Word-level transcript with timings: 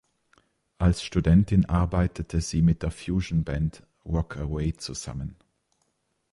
Als 0.79 1.03
Studentin 1.03 1.65
arbeitete 1.67 2.41
sie 2.41 2.63
mit 2.63 2.81
der 2.81 2.89
Fusionband 2.89 3.83
"Walk 4.03 4.35
Away" 4.37 4.73
zusammen. 4.75 5.35